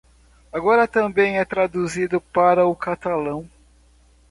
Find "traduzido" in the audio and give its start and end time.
1.45-2.19